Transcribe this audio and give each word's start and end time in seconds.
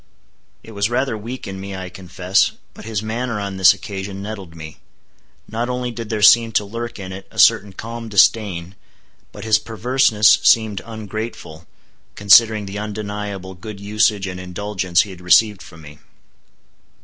It 0.63 0.71
was 0.71 0.89
rather 0.89 1.15
weak 1.15 1.45
in 1.45 1.61
me 1.61 1.75
I 1.75 1.89
confess, 1.89 2.53
but 2.73 2.85
his 2.85 3.03
manner 3.03 3.39
on 3.39 3.57
this 3.57 3.71
occasion 3.71 4.19
nettled 4.23 4.55
me. 4.55 4.77
Not 5.47 5.69
only 5.69 5.91
did 5.91 6.09
there 6.09 6.23
seem 6.23 6.53
to 6.53 6.65
lurk 6.65 6.97
in 6.97 7.11
it 7.11 7.27
a 7.29 7.37
certain 7.37 7.71
calm 7.71 8.09
disdain, 8.09 8.73
but 9.31 9.43
his 9.43 9.59
perverseness 9.59 10.39
seemed 10.41 10.81
ungrateful, 10.87 11.67
considering 12.15 12.65
the 12.65 12.79
undeniable 12.79 13.53
good 13.53 13.79
usage 13.79 14.25
and 14.25 14.39
indulgence 14.39 15.01
he 15.01 15.11
had 15.11 15.21
received 15.21 15.61
from 15.61 15.83
me. 15.83 15.99